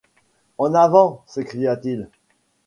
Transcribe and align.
En 0.57 0.73
avant! 0.73 1.21
s’écria-t-il. 1.27 2.09